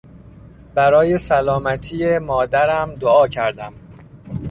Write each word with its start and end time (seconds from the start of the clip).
برای 0.75 1.17
سلامتی 1.17 2.17
مادرم 2.17 2.95
دعا 2.95 3.27
کردم. 3.27 3.73